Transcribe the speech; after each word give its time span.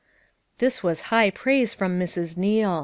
This 0.57 0.81
was 0.81 1.01
high 1.13 1.29
praise 1.29 1.75
from 1.75 1.99
Mrs. 1.99 2.35
Neal. 2.35 2.79